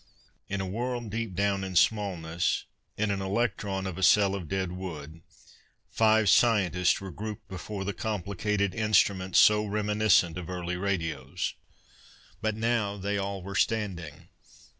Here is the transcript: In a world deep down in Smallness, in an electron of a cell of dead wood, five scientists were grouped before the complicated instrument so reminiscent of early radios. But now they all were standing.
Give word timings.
In 0.49 0.61
a 0.61 0.65
world 0.65 1.11
deep 1.11 1.35
down 1.35 1.63
in 1.63 1.75
Smallness, 1.75 2.65
in 2.97 3.11
an 3.11 3.21
electron 3.21 3.85
of 3.85 3.99
a 3.99 4.01
cell 4.01 4.33
of 4.33 4.47
dead 4.49 4.71
wood, 4.71 5.21
five 5.91 6.27
scientists 6.27 6.99
were 6.99 7.11
grouped 7.11 7.47
before 7.47 7.85
the 7.85 7.93
complicated 7.93 8.73
instrument 8.73 9.35
so 9.35 9.63
reminiscent 9.63 10.39
of 10.39 10.49
early 10.49 10.75
radios. 10.75 11.53
But 12.41 12.55
now 12.55 12.97
they 12.97 13.19
all 13.19 13.43
were 13.43 13.53
standing. 13.53 14.29